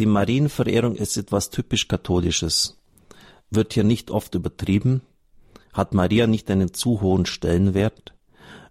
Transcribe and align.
Die 0.00 0.06
Marienverehrung 0.06 0.96
ist 0.96 1.16
etwas 1.16 1.50
typisch 1.50 1.86
Katholisches. 1.86 2.80
Wird 3.50 3.74
hier 3.74 3.84
nicht 3.84 4.10
oft 4.10 4.34
übertrieben? 4.34 5.02
Hat 5.72 5.94
Maria 5.94 6.26
nicht 6.26 6.50
einen 6.50 6.74
zu 6.74 7.00
hohen 7.00 7.26
Stellenwert? 7.26 8.12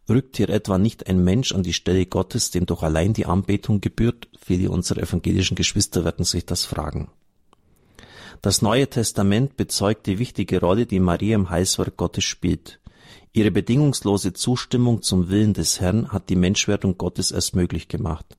Rückt 0.09 0.35
hier 0.35 0.49
etwa 0.49 0.77
nicht 0.77 1.07
ein 1.07 1.23
Mensch 1.23 1.53
an 1.53 1.63
die 1.63 1.71
Stelle 1.71 2.05
Gottes, 2.05 2.51
dem 2.51 2.65
doch 2.65 2.83
allein 2.83 3.13
die 3.13 3.25
Anbetung 3.25 3.79
gebührt? 3.79 4.27
Viele 4.37 4.69
unserer 4.69 5.01
evangelischen 5.01 5.55
Geschwister 5.55 6.03
werden 6.03 6.25
sich 6.25 6.45
das 6.45 6.65
fragen. 6.65 7.09
Das 8.41 8.61
Neue 8.61 8.89
Testament 8.89 9.55
bezeugt 9.55 10.05
die 10.07 10.19
wichtige 10.19 10.59
Rolle, 10.59 10.85
die 10.85 10.99
Maria 10.99 11.35
im 11.35 11.49
Heilswerk 11.49 11.95
Gottes 11.95 12.25
spielt. 12.25 12.81
Ihre 13.31 13.51
bedingungslose 13.51 14.33
Zustimmung 14.33 15.01
zum 15.01 15.29
Willen 15.29 15.53
des 15.53 15.79
Herrn 15.79 16.11
hat 16.11 16.29
die 16.29 16.35
Menschwerdung 16.35 16.97
Gottes 16.97 17.31
erst 17.31 17.55
möglich 17.55 17.87
gemacht. 17.87 18.37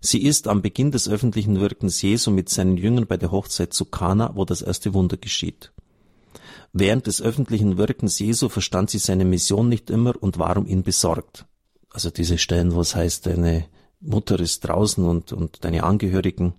Sie 0.00 0.22
ist 0.22 0.48
am 0.48 0.62
Beginn 0.62 0.90
des 0.90 1.08
öffentlichen 1.08 1.60
Wirkens 1.60 2.02
Jesu 2.02 2.30
mit 2.30 2.48
seinen 2.48 2.76
Jüngern 2.76 3.06
bei 3.06 3.16
der 3.16 3.30
Hochzeit 3.30 3.72
zu 3.72 3.84
Kana, 3.84 4.32
wo 4.34 4.44
das 4.44 4.62
erste 4.62 4.94
Wunder 4.94 5.16
geschieht. 5.16 5.72
Während 6.72 7.06
des 7.06 7.22
öffentlichen 7.22 7.78
Wirkens 7.78 8.18
Jesu 8.18 8.48
verstand 8.48 8.90
sie 8.90 8.98
seine 8.98 9.24
Mission 9.24 9.68
nicht 9.68 9.90
immer 9.90 10.14
und 10.22 10.38
war 10.38 10.56
um 10.56 10.66
ihn 10.66 10.82
besorgt. 10.82 11.46
Also 11.90 12.10
diese 12.10 12.38
Stellen, 12.38 12.74
wo 12.74 12.80
es 12.80 12.94
heißt, 12.94 13.26
deine 13.26 13.66
Mutter 14.00 14.38
ist 14.38 14.60
draußen 14.60 15.04
und, 15.04 15.32
und 15.32 15.64
deine 15.64 15.84
Angehörigen, 15.84 16.54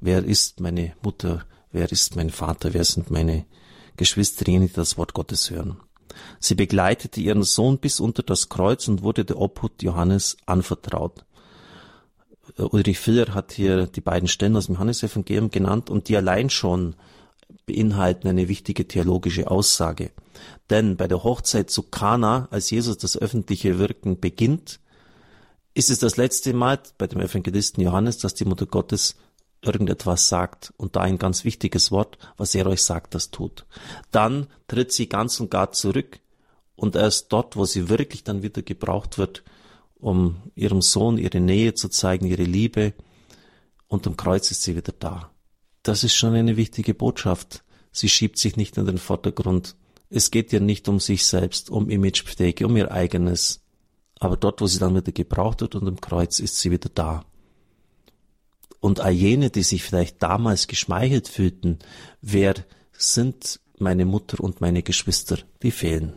wer 0.00 0.24
ist 0.24 0.60
meine 0.60 0.94
Mutter, 1.02 1.44
wer 1.70 1.90
ist 1.92 2.16
mein 2.16 2.30
Vater, 2.30 2.74
wer 2.74 2.84
sind 2.84 3.10
meine 3.10 3.46
Geschwister, 3.96 4.44
die 4.44 4.68
das 4.72 4.98
Wort 4.98 5.14
Gottes 5.14 5.50
hören. 5.50 5.76
Sie 6.40 6.54
begleitete 6.54 7.20
ihren 7.20 7.44
Sohn 7.44 7.78
bis 7.78 8.00
unter 8.00 8.22
das 8.22 8.48
Kreuz 8.48 8.88
und 8.88 9.02
wurde 9.02 9.24
der 9.24 9.38
Obhut 9.38 9.82
Johannes 9.82 10.36
anvertraut. 10.46 11.24
Ulrich 12.56 12.98
Filler 12.98 13.34
hat 13.34 13.52
hier 13.52 13.86
die 13.86 14.00
beiden 14.00 14.28
Stellen 14.28 14.56
aus 14.56 14.66
dem 14.66 14.74
Johannesevangelium 14.74 15.50
genannt 15.50 15.90
und 15.90 16.08
die 16.08 16.16
allein 16.16 16.50
schon 16.50 16.94
beinhalten 17.66 18.28
eine 18.28 18.48
wichtige 18.48 18.86
theologische 18.86 19.50
Aussage. 19.50 20.10
Denn 20.68 20.96
bei 20.96 21.08
der 21.08 21.22
Hochzeit 21.22 21.70
zu 21.70 21.82
Kana, 21.82 22.48
als 22.50 22.70
Jesus 22.70 22.98
das 22.98 23.16
öffentliche 23.16 23.78
Wirken 23.78 24.20
beginnt, 24.20 24.80
ist 25.74 25.90
es 25.90 25.98
das 25.98 26.16
letzte 26.16 26.52
Mal 26.52 26.80
bei 26.98 27.06
dem 27.06 27.20
Evangelisten 27.20 27.82
Johannes, 27.82 28.18
dass 28.18 28.34
die 28.34 28.44
Mutter 28.44 28.66
Gottes 28.66 29.16
irgendetwas 29.62 30.28
sagt 30.28 30.72
und 30.76 30.96
da 30.96 31.00
ein 31.00 31.18
ganz 31.18 31.44
wichtiges 31.44 31.90
Wort, 31.90 32.18
was 32.36 32.54
er 32.54 32.66
euch 32.66 32.82
sagt, 32.82 33.14
das 33.14 33.30
tut. 33.30 33.66
Dann 34.10 34.46
tritt 34.68 34.92
sie 34.92 35.08
ganz 35.08 35.38
und 35.38 35.50
gar 35.50 35.72
zurück 35.72 36.20
und 36.76 36.96
erst 36.96 37.32
dort, 37.32 37.56
wo 37.56 37.64
sie 37.66 37.88
wirklich 37.88 38.24
dann 38.24 38.42
wieder 38.42 38.62
gebraucht 38.62 39.18
wird, 39.18 39.44
um 40.00 40.42
ihrem 40.54 40.82
Sohn 40.82 41.18
ihre 41.18 41.40
Nähe 41.40 41.74
zu 41.74 41.88
zeigen, 41.88 42.26
ihre 42.26 42.44
Liebe. 42.44 42.94
Unterm 43.88 44.16
Kreuz 44.16 44.50
ist 44.50 44.62
sie 44.62 44.76
wieder 44.76 44.92
da. 44.98 45.30
Das 45.82 46.04
ist 46.04 46.14
schon 46.14 46.34
eine 46.34 46.56
wichtige 46.56 46.94
Botschaft. 46.94 47.64
Sie 47.92 48.08
schiebt 48.08 48.38
sich 48.38 48.56
nicht 48.56 48.76
in 48.76 48.86
den 48.86 48.98
Vordergrund. 48.98 49.76
Es 50.10 50.30
geht 50.30 50.52
ihr 50.52 50.60
nicht 50.60 50.88
um 50.88 51.00
sich 51.00 51.24
selbst, 51.26 51.70
um 51.70 51.88
Imagepflege, 51.88 52.66
um 52.66 52.76
ihr 52.76 52.90
eigenes. 52.90 53.62
Aber 54.18 54.36
dort, 54.36 54.60
wo 54.60 54.66
sie 54.66 54.78
dann 54.78 54.94
wieder 54.94 55.12
gebraucht 55.12 55.60
wird, 55.60 55.74
unterm 55.74 56.00
Kreuz, 56.00 56.40
ist 56.40 56.58
sie 56.58 56.70
wieder 56.70 56.90
da. 56.94 57.24
Und 58.80 59.00
all 59.00 59.12
jene, 59.12 59.50
die 59.50 59.62
sich 59.62 59.82
vielleicht 59.82 60.22
damals 60.22 60.66
geschmeichelt 60.66 61.28
fühlten, 61.28 61.78
wer 62.20 62.54
sind 62.92 63.60
meine 63.78 64.04
Mutter 64.04 64.42
und 64.42 64.60
meine 64.60 64.82
Geschwister, 64.82 65.38
die 65.62 65.70
fehlen. 65.70 66.14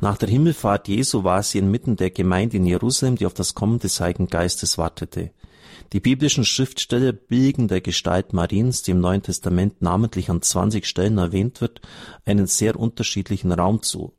Nach 0.00 0.16
der 0.16 0.28
Himmelfahrt 0.28 0.88
Jesu 0.88 1.24
war 1.24 1.42
sie 1.42 1.58
inmitten 1.58 1.96
der 1.96 2.10
Gemeinde 2.10 2.56
in 2.56 2.66
Jerusalem, 2.66 3.16
die 3.16 3.26
auf 3.26 3.34
das 3.34 3.54
Kommen 3.54 3.78
des 3.78 4.00
Heiligen 4.00 4.28
Geistes 4.28 4.78
wartete. 4.78 5.30
Die 5.92 6.00
biblischen 6.00 6.44
Schriftsteller 6.44 7.12
billigen 7.12 7.68
der 7.68 7.80
Gestalt 7.80 8.32
Mariens, 8.32 8.82
die 8.82 8.92
im 8.92 9.00
Neuen 9.00 9.22
Testament 9.22 9.80
namentlich 9.82 10.30
an 10.30 10.42
20 10.42 10.86
Stellen 10.86 11.18
erwähnt 11.18 11.60
wird, 11.60 11.80
einen 12.24 12.46
sehr 12.46 12.78
unterschiedlichen 12.78 13.52
Raum 13.52 13.82
zu. 13.82 14.12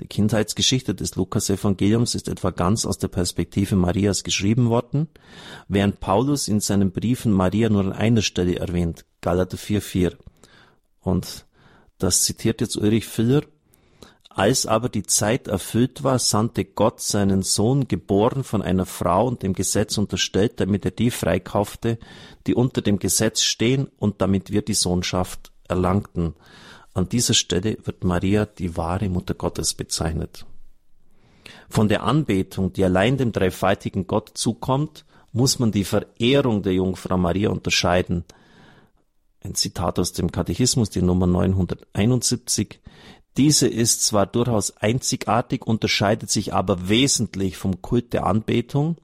Die 0.00 0.06
Kindheitsgeschichte 0.06 0.94
des 0.94 1.14
Lukas-Evangeliums 1.14 2.14
ist 2.14 2.28
etwa 2.28 2.50
ganz 2.50 2.84
aus 2.84 2.98
der 2.98 3.08
Perspektive 3.08 3.76
Marias 3.76 4.24
geschrieben 4.24 4.68
worden, 4.68 5.08
während 5.68 6.00
Paulus 6.00 6.48
in 6.48 6.60
seinen 6.60 6.90
Briefen 6.90 7.32
Maria 7.32 7.68
nur 7.68 7.82
an 7.82 7.92
einer 7.92 8.22
Stelle 8.22 8.56
erwähnt, 8.56 9.04
Galater 9.20 9.56
4,4. 9.56 10.16
Und 11.00 11.46
das 11.98 12.22
zitiert 12.22 12.60
jetzt 12.60 12.76
Ulrich 12.76 13.06
Filler, 13.06 13.42
als 14.36 14.66
aber 14.66 14.88
die 14.88 15.04
Zeit 15.04 15.46
erfüllt 15.46 16.02
war, 16.02 16.18
sandte 16.18 16.64
Gott 16.64 17.00
seinen 17.00 17.42
Sohn, 17.42 17.86
geboren 17.86 18.42
von 18.42 18.62
einer 18.62 18.84
Frau 18.84 19.28
und 19.28 19.44
dem 19.44 19.52
Gesetz 19.52 19.96
unterstellt, 19.96 20.58
damit 20.58 20.84
er 20.84 20.90
die 20.90 21.12
freikaufte, 21.12 21.98
die 22.48 22.54
unter 22.54 22.82
dem 22.82 22.98
Gesetz 22.98 23.42
stehen 23.42 23.88
und 23.98 24.20
damit 24.20 24.50
wir 24.50 24.62
die 24.62 24.74
Sohnschaft 24.74 25.52
erlangten. 25.68 26.34
An 26.94 27.08
dieser 27.08 27.34
Stelle 27.34 27.76
wird 27.84 28.02
Maria 28.02 28.44
die 28.44 28.76
wahre 28.76 29.08
Mutter 29.08 29.34
Gottes 29.34 29.74
bezeichnet. 29.74 30.44
Von 31.68 31.88
der 31.88 32.02
Anbetung, 32.02 32.72
die 32.72 32.84
allein 32.84 33.16
dem 33.16 33.30
dreifaltigen 33.30 34.08
Gott 34.08 34.32
zukommt, 34.34 35.04
muss 35.32 35.60
man 35.60 35.70
die 35.70 35.84
Verehrung 35.84 36.62
der 36.62 36.74
Jungfrau 36.74 37.16
Maria 37.16 37.50
unterscheiden. 37.50 38.24
Ein 39.40 39.54
Zitat 39.54 39.98
aus 40.00 40.12
dem 40.12 40.32
Katechismus, 40.32 40.90
die 40.90 41.02
Nummer 41.02 41.26
971. 41.26 42.80
Diese 43.36 43.66
ist 43.66 44.04
zwar 44.04 44.26
durchaus 44.26 44.76
einzigartig, 44.76 45.66
unterscheidet 45.66 46.30
sich 46.30 46.54
aber 46.54 46.88
wesentlich 46.88 47.56
vom 47.56 47.82
Kult 47.82 48.12
der 48.12 48.26
Anbetung, 48.26 48.96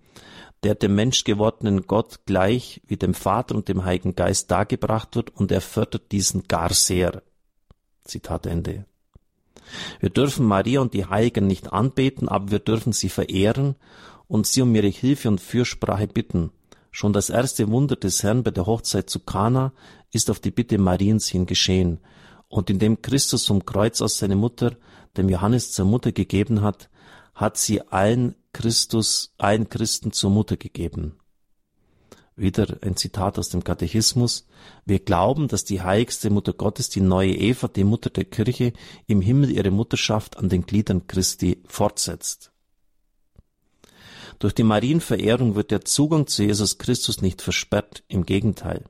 der 0.63 0.77
dem 0.77 0.95
menschgewordenen 0.95 1.87
Gott 1.87 2.21
gleich 2.27 2.81
wie 2.87 2.97
dem 2.97 3.15
Vater 3.15 3.57
und 3.57 3.69
dem 3.69 3.85
Heiligen 3.85 4.15
Geist 4.15 4.51
dargebracht 4.51 5.17
wird 5.17 5.35
und 5.35 5.51
er 5.51 5.61
fördert 5.61 6.13
diesen 6.13 6.47
gar 6.47 6.73
sehr. 6.73 7.23
Zitat 8.05 8.47
Ende. 8.47 8.85
Wir 9.99 10.11
dürfen 10.11 10.47
Maria 10.47 10.81
und 10.81 10.95
die 10.95 11.07
Heiligen 11.07 11.47
nicht 11.47 11.73
anbeten, 11.73 12.29
aber 12.29 12.51
wir 12.51 12.59
dürfen 12.59 12.93
sie 12.93 13.09
verehren 13.09 13.75
und 14.29 14.47
sie 14.47 14.63
um 14.63 14.75
ihre 14.75 14.89
Hilfe 14.89 15.29
und 15.29 15.41
Fürsprache 15.41 16.07
bitten. 16.07 16.51
Schon 16.93 17.13
das 17.13 17.31
erste 17.31 17.69
Wunder 17.69 17.97
des 17.97 18.23
Herrn 18.23 18.43
bei 18.43 18.51
der 18.51 18.67
Hochzeit 18.67 19.09
zu 19.09 19.21
Kana 19.21 19.73
ist 20.13 20.31
auf 20.31 20.41
die 20.41 20.51
Bitte 20.51 20.79
Mariens 20.79 21.29
hin 21.29 21.47
geschehen 21.47 22.01
und 22.50 22.69
indem 22.69 23.00
Christus 23.00 23.47
vom 23.47 23.65
Kreuz 23.65 24.03
aus 24.03 24.19
seine 24.19 24.37
Mutter 24.37 24.77
dem 25.16 25.28
Johannes 25.28 25.72
zur 25.72 25.87
Mutter 25.87 26.12
gegeben 26.12 26.61
hat, 26.61 26.91
hat 27.34 27.56
sie 27.56 27.81
allen 27.81 28.34
Christus, 28.53 29.33
allen 29.38 29.69
Christen 29.69 30.12
zur 30.12 30.31
Mutter 30.31 30.56
gegeben. 30.56 31.16
Wieder 32.37 32.78
ein 32.83 32.97
Zitat 32.97 33.39
aus 33.39 33.50
dem 33.50 33.62
Katechismus. 33.62 34.47
Wir 34.84 34.99
glauben, 34.99 35.47
dass 35.47 35.65
die 35.65 35.83
heiligste 35.83 36.31
Mutter 36.31 36.53
Gottes, 36.53 36.89
die 36.89 37.00
neue 37.00 37.34
Eva, 37.34 37.69
die 37.69 37.84
Mutter 37.84 38.10
der 38.10 38.25
Kirche, 38.25 38.72
im 39.06 39.21
Himmel 39.21 39.50
ihre 39.50 39.71
Mutterschaft 39.71 40.37
an 40.37 40.49
den 40.49 40.62
Gliedern 40.62 41.06
Christi 41.06 41.62
fortsetzt. 41.66 42.50
Durch 44.39 44.55
die 44.55 44.65
Marienverehrung 44.65 45.55
wird 45.55 45.71
der 45.71 45.84
Zugang 45.84 46.27
zu 46.27 46.43
Jesus 46.43 46.78
Christus 46.78 47.21
nicht 47.21 47.43
versperrt, 47.43 48.03
im 48.09 48.25
Gegenteil. 48.25 48.84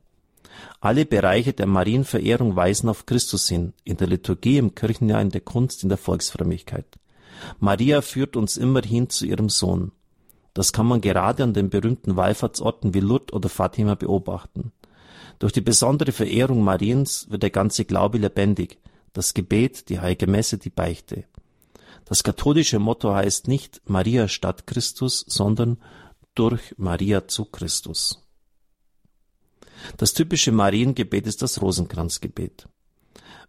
Alle 0.80 1.04
Bereiche 1.04 1.52
der 1.52 1.66
Marienverehrung 1.66 2.56
weisen 2.56 2.88
auf 2.88 3.06
Christus 3.06 3.48
hin, 3.48 3.74
in 3.84 3.96
der 3.96 4.06
Liturgie, 4.06 4.58
im 4.58 4.74
Kirchenjahr, 4.74 5.20
in 5.20 5.30
der 5.30 5.40
Kunst, 5.40 5.82
in 5.82 5.88
der 5.88 5.98
Volksfrömmigkeit. 5.98 6.86
Maria 7.58 8.00
führt 8.02 8.36
uns 8.36 8.56
immer 8.56 8.82
hin 8.82 9.08
zu 9.08 9.26
ihrem 9.26 9.48
Sohn. 9.48 9.92
Das 10.54 10.72
kann 10.72 10.86
man 10.86 11.00
gerade 11.00 11.42
an 11.44 11.54
den 11.54 11.70
berühmten 11.70 12.16
Wallfahrtsorten 12.16 12.94
wie 12.94 13.00
Lourdes 13.00 13.32
oder 13.32 13.48
Fatima 13.48 13.94
beobachten. 13.94 14.72
Durch 15.38 15.52
die 15.52 15.60
besondere 15.60 16.12
Verehrung 16.12 16.62
Mariens 16.62 17.30
wird 17.30 17.42
der 17.42 17.50
ganze 17.50 17.84
Glaube 17.84 18.18
lebendig, 18.18 18.78
das 19.12 19.34
Gebet, 19.34 19.88
die 19.88 20.00
heilige 20.00 20.26
Messe, 20.26 20.58
die 20.58 20.70
Beichte. 20.70 21.24
Das 22.04 22.22
katholische 22.22 22.78
Motto 22.78 23.14
heißt 23.14 23.48
nicht 23.48 23.80
Maria 23.86 24.28
statt 24.28 24.66
Christus, 24.66 25.24
sondern 25.28 25.78
durch 26.34 26.74
Maria 26.76 27.28
zu 27.28 27.44
Christus. 27.44 28.22
Das 29.96 30.12
typische 30.12 30.52
Mariengebet 30.52 31.26
ist 31.26 31.42
das 31.42 31.60
Rosenkranzgebet. 31.60 32.68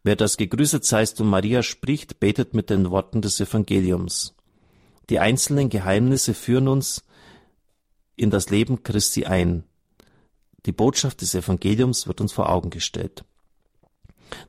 Wer 0.03 0.15
das 0.15 0.37
Gegrüßet 0.37 0.83
seist 0.83 1.19
du 1.19 1.23
Maria 1.23 1.61
spricht, 1.61 2.19
betet 2.19 2.53
mit 2.53 2.69
den 2.69 2.89
Worten 2.89 3.21
des 3.21 3.39
Evangeliums. 3.39 4.35
Die 5.09 5.19
einzelnen 5.19 5.69
Geheimnisse 5.69 6.33
führen 6.33 6.67
uns 6.67 7.03
in 8.15 8.29
das 8.29 8.49
Leben 8.49 8.83
Christi 8.83 9.25
ein. 9.25 9.63
Die 10.65 10.71
Botschaft 10.71 11.21
des 11.21 11.35
Evangeliums 11.35 12.07
wird 12.07 12.21
uns 12.21 12.33
vor 12.33 12.49
Augen 12.49 12.69
gestellt. 12.69 13.23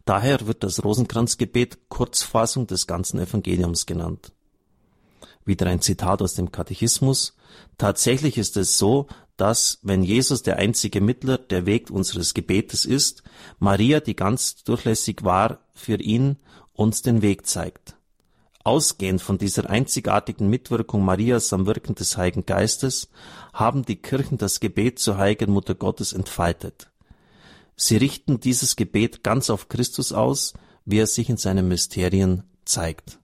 Daher 0.05 0.47
wird 0.47 0.63
das 0.63 0.85
Rosenkranzgebet 0.85 1.89
Kurzfassung 1.89 2.67
des 2.67 2.87
ganzen 2.87 3.19
Evangeliums 3.19 3.87
genannt. 3.87 4.33
Wieder 5.45 5.67
ein 5.67 5.81
Zitat 5.81 6.23
aus 6.23 6.35
dem 6.35 6.53
Katechismus. 6.53 7.37
Tatsächlich 7.77 8.39
ist 8.39 8.57
es 8.57 8.79
so, 8.79 9.09
dass, 9.43 9.81
wenn 9.83 10.05
Jesus 10.05 10.45
der 10.45 10.59
einzige 10.59 11.01
Mittler, 11.01 11.37
der 11.37 11.67
Weg 11.67 11.91
unseres 11.91 12.33
Gebetes 12.33 12.85
ist, 12.85 13.25
Maria, 13.59 13.99
die 13.99 14.15
ganz 14.15 14.63
durchlässig 14.63 15.25
war, 15.25 15.59
für 15.75 15.97
ihn 15.97 16.37
uns 16.75 17.03
den 17.03 17.23
Weg 17.23 17.45
zeigt. 17.45 17.97
Ausgehend 18.63 19.21
von 19.21 19.39
dieser 19.39 19.69
einzigartigen 19.69 20.49
Mitwirkung 20.49 21.05
Marias 21.05 21.53
am 21.53 21.67
Wirken 21.67 21.97
des 21.97 22.17
Heiligen 22.17 22.47
Geistes 22.47 23.09
haben 23.53 23.85
die 23.85 23.97
Kirchen 23.97 24.39
das 24.39 24.61
Gebet 24.61 25.01
zur 25.01 25.19
Heiligen 25.19 25.51
Mutter 25.51 25.75
Gottes 25.75 26.13
entfaltet. 26.13 26.93
Sie 27.75 27.97
richten 27.97 28.39
dieses 28.39 28.77
Gebet 28.77 29.25
ganz 29.25 29.51
auf 29.51 29.69
Christus 29.69 30.13
aus, 30.13 30.53
wie 30.85 30.99
er 31.01 31.09
sich 31.09 31.29
in 31.29 31.37
seinen 31.37 31.67
Mysterien 31.67 32.45
zeigt. 32.65 33.19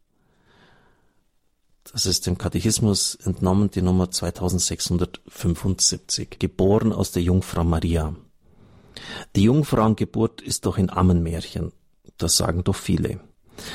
Das 1.93 2.07
ist 2.07 2.27
dem 2.27 2.37
Katechismus 2.37 3.15
entnommen, 3.15 3.71
die 3.71 3.83
Nummer 3.83 4.11
2675. 4.11 6.39
Geboren 6.39 6.93
aus 6.93 7.13
der 7.13 7.23
Jungfrau 7.23 7.65
Maria. 7.65 8.15
Die 9.37 9.45
Jungfrauengeburt 9.45 10.43
ist 10.43 10.67
doch 10.67 10.77
ein 10.77 10.91
Ammenmärchen. 10.91 11.73
Das 12.19 12.37
sagen 12.37 12.63
doch 12.65 12.77
viele. 12.77 13.21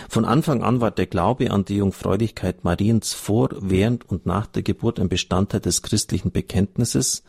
Von 0.09 0.25
Anfang 0.25 0.63
an 0.63 0.79
war 0.79 0.91
der 0.91 1.07
Glaube 1.07 1.51
an 1.51 1.65
die 1.65 1.77
Jungfräulichkeit 1.77 2.63
Mariens 2.63 3.13
vor, 3.13 3.49
während 3.59 4.09
und 4.09 4.25
nach 4.25 4.47
der 4.47 4.63
Geburt 4.63 4.99
ein 4.99 5.09
Bestandteil 5.09 5.59
des 5.59 5.81
christlichen 5.81 6.31
Bekenntnisses. 6.31 7.23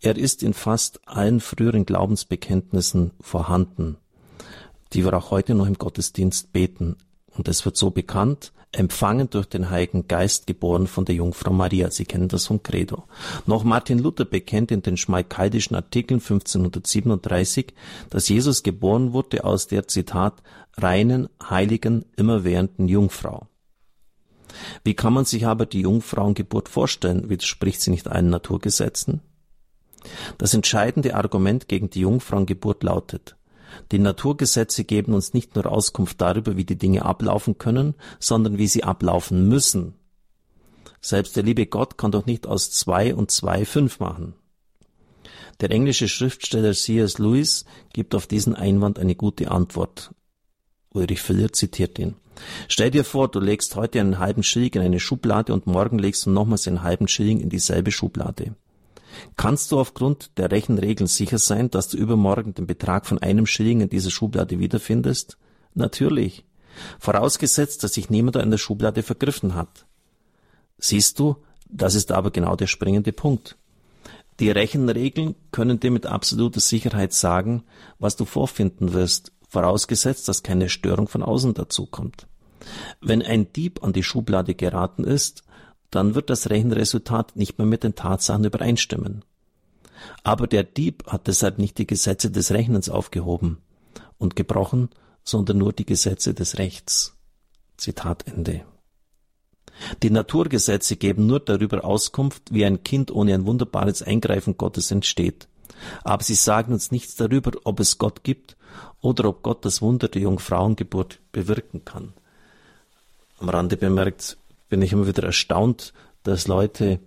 Er 0.00 0.16
ist 0.16 0.42
in 0.42 0.54
fast 0.54 1.00
allen 1.06 1.40
früheren 1.40 1.86
Glaubensbekenntnissen 1.86 3.12
vorhanden, 3.20 3.96
die 4.92 5.04
wir 5.04 5.14
auch 5.14 5.30
heute 5.30 5.54
noch 5.54 5.66
im 5.66 5.74
Gottesdienst 5.74 6.52
beten. 6.52 6.96
Und 7.36 7.48
es 7.48 7.64
wird 7.64 7.76
so 7.76 7.90
bekannt, 7.90 8.52
empfangen 8.72 9.28
durch 9.30 9.46
den 9.46 9.70
Heiligen 9.70 10.06
Geist, 10.06 10.46
geboren 10.46 10.86
von 10.86 11.04
der 11.04 11.16
Jungfrau 11.16 11.52
Maria. 11.52 11.90
Sie 11.90 12.04
kennen 12.04 12.28
das 12.28 12.46
vom 12.46 12.62
Credo. 12.62 13.04
Noch 13.46 13.64
Martin 13.64 13.98
Luther 13.98 14.24
bekennt 14.24 14.70
in 14.70 14.82
den 14.82 14.96
schmalkaldischen 14.96 15.74
Artikeln 15.74 16.20
1537, 16.20 17.74
dass 18.10 18.28
Jesus 18.28 18.62
geboren 18.62 19.12
wurde 19.12 19.44
aus 19.44 19.66
der, 19.66 19.88
Zitat, 19.88 20.42
reinen, 20.76 21.28
heiligen, 21.42 22.04
immerwährenden 22.16 22.88
Jungfrau. 22.88 23.46
Wie 24.84 24.94
kann 24.94 25.12
man 25.12 25.24
sich 25.24 25.46
aber 25.46 25.66
die 25.66 25.82
Jungfrauengeburt 25.82 26.68
vorstellen? 26.68 27.28
Widerspricht 27.30 27.80
sie 27.80 27.90
nicht 27.90 28.08
allen 28.08 28.30
Naturgesetzen? 28.30 29.20
Das 30.38 30.54
entscheidende 30.54 31.14
Argument 31.14 31.68
gegen 31.68 31.90
die 31.90 32.00
Jungfrauengeburt 32.00 32.82
lautet, 32.82 33.36
die 33.92 33.98
Naturgesetze 33.98 34.84
geben 34.84 35.14
uns 35.14 35.34
nicht 35.34 35.54
nur 35.54 35.66
Auskunft 35.66 36.20
darüber, 36.20 36.56
wie 36.56 36.64
die 36.64 36.78
Dinge 36.78 37.04
ablaufen 37.04 37.58
können, 37.58 37.94
sondern 38.18 38.58
wie 38.58 38.66
sie 38.66 38.84
ablaufen 38.84 39.48
müssen. 39.48 39.94
Selbst 41.00 41.36
der 41.36 41.42
liebe 41.42 41.66
Gott 41.66 41.96
kann 41.96 42.12
doch 42.12 42.26
nicht 42.26 42.46
aus 42.46 42.70
zwei 42.70 43.14
und 43.14 43.30
zwei 43.30 43.64
fünf 43.64 44.00
machen. 44.00 44.34
Der 45.60 45.70
englische 45.70 46.08
Schriftsteller 46.08 46.72
C.S. 46.72 47.18
Lewis 47.18 47.64
gibt 47.92 48.14
auf 48.14 48.26
diesen 48.26 48.54
Einwand 48.54 48.98
eine 48.98 49.14
gute 49.14 49.50
Antwort. 49.50 50.10
Ulrich 50.92 51.20
Filler 51.20 51.52
zitiert 51.52 51.98
ihn. 51.98 52.16
Stell 52.68 52.90
dir 52.90 53.04
vor, 53.04 53.28
du 53.28 53.40
legst 53.40 53.76
heute 53.76 54.00
einen 54.00 54.18
halben 54.18 54.42
Schilling 54.42 54.72
in 54.74 54.82
eine 54.82 55.00
Schublade 55.00 55.52
und 55.52 55.66
morgen 55.66 55.98
legst 55.98 56.26
du 56.26 56.30
nochmals 56.30 56.66
einen 56.66 56.82
halben 56.82 57.08
Schilling 57.08 57.40
in 57.40 57.50
dieselbe 57.50 57.92
Schublade. 57.92 58.54
Kannst 59.36 59.72
du 59.72 59.80
aufgrund 59.80 60.38
der 60.38 60.50
Rechenregeln 60.50 61.06
sicher 61.06 61.38
sein, 61.38 61.70
dass 61.70 61.88
du 61.88 61.96
übermorgen 61.96 62.54
den 62.54 62.66
Betrag 62.66 63.06
von 63.06 63.18
einem 63.18 63.46
Schilling 63.46 63.80
in 63.80 63.88
dieser 63.88 64.10
Schublade 64.10 64.58
wiederfindest? 64.58 65.36
Natürlich. 65.74 66.44
Vorausgesetzt, 66.98 67.82
dass 67.82 67.94
sich 67.94 68.10
niemand 68.10 68.36
in 68.36 68.50
der 68.50 68.58
Schublade 68.58 69.02
vergriffen 69.02 69.54
hat. 69.54 69.86
Siehst 70.78 71.18
du, 71.18 71.36
das 71.68 71.94
ist 71.94 72.12
aber 72.12 72.30
genau 72.30 72.56
der 72.56 72.66
springende 72.66 73.12
Punkt. 73.12 73.56
Die 74.40 74.50
Rechenregeln 74.50 75.34
können 75.50 75.80
dir 75.80 75.90
mit 75.90 76.06
absoluter 76.06 76.60
Sicherheit 76.60 77.12
sagen, 77.12 77.62
was 77.98 78.16
du 78.16 78.24
vorfinden 78.24 78.94
wirst, 78.94 79.32
vorausgesetzt, 79.48 80.28
dass 80.28 80.42
keine 80.42 80.68
Störung 80.68 81.08
von 81.08 81.22
außen 81.22 81.52
dazukommt. 81.52 82.26
Wenn 83.00 83.22
ein 83.22 83.52
Dieb 83.52 83.82
an 83.82 83.92
die 83.92 84.02
Schublade 84.02 84.54
geraten 84.54 85.04
ist, 85.04 85.42
dann 85.90 86.14
wird 86.14 86.30
das 86.30 86.50
Rechenresultat 86.50 87.36
nicht 87.36 87.58
mehr 87.58 87.66
mit 87.66 87.84
den 87.84 87.94
Tatsachen 87.94 88.44
übereinstimmen. 88.44 89.24
Aber 90.22 90.46
der 90.46 90.64
Dieb 90.64 91.06
hat 91.06 91.26
deshalb 91.26 91.58
nicht 91.58 91.78
die 91.78 91.86
Gesetze 91.86 92.30
des 92.30 92.52
Rechnens 92.52 92.88
aufgehoben 92.88 93.58
und 94.18 94.36
gebrochen, 94.36 94.90
sondern 95.24 95.58
nur 95.58 95.72
die 95.72 95.86
Gesetze 95.86 96.34
des 96.34 96.58
Rechts. 96.58 97.16
Zitat 97.76 98.26
Ende. 98.26 98.62
Die 100.02 100.10
Naturgesetze 100.10 100.96
geben 100.96 101.26
nur 101.26 101.40
darüber 101.40 101.84
Auskunft, 101.84 102.52
wie 102.52 102.64
ein 102.64 102.82
Kind 102.84 103.10
ohne 103.10 103.34
ein 103.34 103.46
wunderbares 103.46 104.02
Eingreifen 104.02 104.56
Gottes 104.56 104.90
entsteht. 104.90 105.48
Aber 106.04 106.22
sie 106.22 106.34
sagen 106.34 106.74
uns 106.74 106.90
nichts 106.90 107.16
darüber, 107.16 107.52
ob 107.64 107.80
es 107.80 107.96
Gott 107.96 108.22
gibt 108.22 108.56
oder 109.00 109.28
ob 109.28 109.42
Gott 109.42 109.64
das 109.64 109.80
Wunder 109.80 110.08
der 110.08 110.22
Jungfrauengeburt 110.22 111.20
bewirken 111.32 111.84
kann. 111.84 112.12
Am 113.38 113.48
Rande 113.48 113.78
bemerkt, 113.78 114.36
bin 114.70 114.80
ich 114.80 114.92
immer 114.92 115.06
wieder 115.06 115.24
erstaunt, 115.24 115.92
dass 116.22 116.48
Leute 116.48 117.00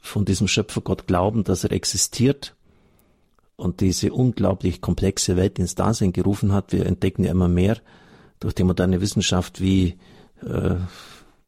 von 0.00 0.26
diesem 0.26 0.48
Schöpfergott 0.48 1.06
glauben, 1.06 1.44
dass 1.44 1.64
er 1.64 1.72
existiert 1.72 2.54
und 3.56 3.80
diese 3.80 4.12
unglaublich 4.12 4.80
komplexe 4.80 5.36
Welt 5.36 5.58
ins 5.58 5.74
Dasein 5.74 6.12
gerufen 6.12 6.52
hat. 6.52 6.72
Wir 6.72 6.86
entdecken 6.86 7.24
ja 7.24 7.30
immer 7.30 7.48
mehr 7.48 7.78
durch 8.40 8.54
die 8.54 8.64
moderne 8.64 9.00
Wissenschaft, 9.00 9.60
wie 9.60 9.98
äh, 10.42 10.76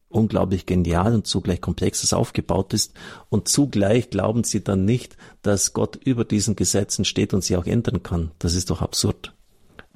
unglaublich 0.09 0.67
genial 0.67 1.15
und 1.15 1.27
zugleich 1.27 1.61
komplex 1.61 2.03
es 2.03 2.13
aufgebaut 2.13 2.75
ist. 2.75 2.93
Und 3.29 3.49
zugleich 3.49 4.11
glauben 4.11 4.45
sie 4.45 4.63
dann 4.63 4.85
nicht, 4.85 5.17
dass 5.43 5.73
Gott 5.73 5.97
über 6.05 6.25
diesen 6.25 6.57
Gesetzen 6.57 7.05
steht 7.05 7.33
und 7.33 7.45
sie 7.45 7.57
auch 7.57 7.67
ändern 7.67 8.03
kann. 8.03 8.33
Das 8.39 8.55
ist 8.55 8.71
doch 8.71 8.83
absurd. 8.83 9.35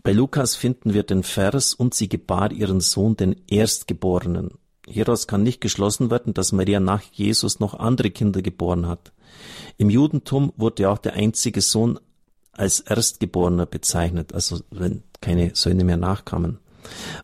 Bei 0.04 0.12
Lukas 0.12 0.54
finden 0.54 0.94
wir 0.94 1.02
den 1.02 1.22
Vers, 1.22 1.74
und 1.74 1.94
sie 1.94 2.08
gebar 2.08 2.52
ihren 2.52 2.80
Sohn, 2.80 3.16
den 3.16 3.36
Erstgeborenen. 3.48 4.52
Hieraus 4.86 5.26
kann 5.26 5.42
nicht 5.42 5.60
geschlossen 5.60 6.10
werden, 6.10 6.34
dass 6.34 6.52
Maria 6.52 6.80
nach 6.80 7.02
Jesus 7.12 7.60
noch 7.60 7.74
andere 7.74 8.10
Kinder 8.10 8.42
geboren 8.42 8.86
hat. 8.86 9.12
Im 9.78 9.90
Judentum 9.90 10.52
wurde 10.56 10.90
auch 10.90 10.98
der 10.98 11.14
einzige 11.14 11.60
Sohn 11.60 11.98
als 12.52 12.80
Erstgeborener 12.80 13.66
bezeichnet, 13.66 14.32
also 14.32 14.60
wenn 14.70 15.02
keine 15.20 15.54
Söhne 15.54 15.84
mehr 15.84 15.96
nachkamen, 15.96 16.58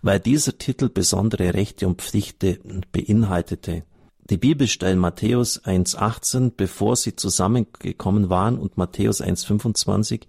weil 0.02 0.18
dieser 0.18 0.58
Titel 0.58 0.88
besondere 0.88 1.54
Rechte 1.54 1.86
und 1.86 2.02
Pflichten 2.02 2.86
beinhaltete. 2.92 3.84
Die 4.30 4.36
Bibelstellen 4.36 5.00
Matthäus 5.00 5.60
1,18, 5.64 6.52
bevor 6.56 6.94
sie 6.94 7.16
zusammengekommen 7.16 8.30
waren, 8.30 8.60
und 8.60 8.76
Matthäus 8.76 9.20
1,25, 9.20 10.22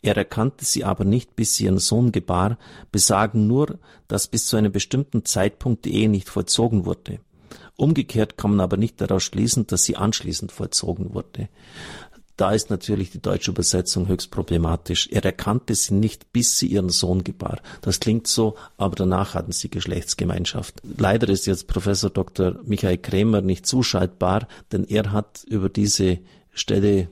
er 0.00 0.16
erkannte 0.16 0.64
sie 0.64 0.84
aber 0.84 1.04
nicht, 1.04 1.34
bis 1.34 1.56
sie 1.56 1.64
ihren 1.64 1.78
Sohn 1.78 2.12
gebar, 2.12 2.56
besagen 2.92 3.48
nur, 3.48 3.80
dass 4.06 4.28
bis 4.28 4.46
zu 4.46 4.56
einem 4.56 4.70
bestimmten 4.70 5.24
Zeitpunkt 5.24 5.86
die 5.86 5.94
Ehe 5.96 6.08
nicht 6.08 6.28
vollzogen 6.28 6.86
wurde. 6.86 7.18
Umgekehrt 7.74 8.38
kann 8.38 8.52
man 8.52 8.60
aber 8.60 8.76
nicht 8.76 9.00
daraus 9.00 9.24
schließen, 9.24 9.66
dass 9.66 9.82
sie 9.82 9.96
anschließend 9.96 10.52
vollzogen 10.52 11.12
wurde. 11.12 11.48
Da 12.38 12.52
ist 12.52 12.70
natürlich 12.70 13.10
die 13.10 13.20
deutsche 13.20 13.50
Übersetzung 13.50 14.06
höchst 14.06 14.30
problematisch. 14.30 15.08
Er 15.10 15.24
erkannte 15.24 15.74
sie 15.74 15.94
nicht, 15.94 16.32
bis 16.32 16.56
sie 16.56 16.68
ihren 16.68 16.88
Sohn 16.88 17.24
gebar. 17.24 17.58
Das 17.80 17.98
klingt 17.98 18.28
so, 18.28 18.54
aber 18.76 18.94
danach 18.94 19.34
hatten 19.34 19.50
sie 19.50 19.68
Geschlechtsgemeinschaft. 19.68 20.80
Leider 20.96 21.28
ist 21.30 21.46
jetzt 21.46 21.66
Professor 21.66 22.10
Dr. 22.10 22.60
Michael 22.62 22.98
Krämer 22.98 23.40
nicht 23.40 23.66
zuschaltbar, 23.66 24.46
denn 24.70 24.84
er 24.84 25.10
hat 25.10 25.42
über 25.48 25.68
diese 25.68 26.20
Stelle 26.52 27.08